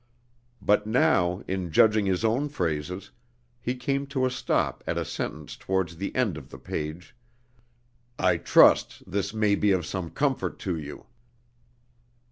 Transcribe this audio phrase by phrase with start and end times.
[0.63, 3.11] But now, in judging his own phrases,
[3.61, 7.15] he came to a stop at a sentence towards the end of the page:
[8.17, 11.05] "I trust this may be of some comfort to you."